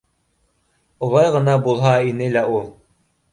Улай 1.07 1.29
ғына 1.35 1.55
булһа 1.67 1.93
ине 2.13 2.31
лә 2.39 2.45
ул! 2.57 2.67